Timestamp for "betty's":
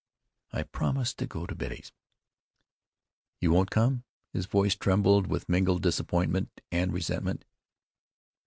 1.53-1.91